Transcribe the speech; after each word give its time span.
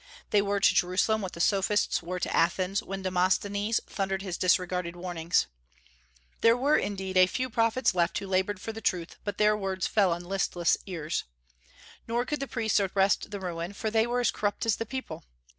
They 0.31 0.41
were 0.41 0.59
to 0.59 0.73
Jerusalem 0.73 1.21
what 1.21 1.33
the 1.33 1.39
Sophists 1.39 2.01
were 2.01 2.19
to 2.19 2.35
Athens 2.35 2.81
when 2.81 3.03
Demosthenes 3.03 3.79
thundered 3.85 4.23
his 4.23 4.35
disregarded 4.35 4.95
warnings. 4.95 5.45
There 6.39 6.57
were, 6.57 6.75
indeed, 6.75 7.17
a 7.17 7.27
few 7.27 7.51
prophets 7.51 7.93
left 7.93 8.17
who 8.17 8.25
labored 8.25 8.59
for 8.59 8.71
the 8.73 8.81
truth; 8.81 9.17
but 9.23 9.37
their 9.37 9.55
words 9.55 9.85
fell 9.85 10.11
on 10.11 10.25
listless 10.25 10.75
ears. 10.87 11.25
Nor 12.07 12.25
could 12.25 12.39
the 12.39 12.47
priests 12.47 12.79
arrest 12.79 13.29
the 13.29 13.39
ruin, 13.39 13.73
for 13.73 13.91
they 13.91 14.07
were 14.07 14.21
as 14.21 14.31
corrupt 14.31 14.65
as 14.65 14.77
the 14.77 14.87
people. 14.87 15.23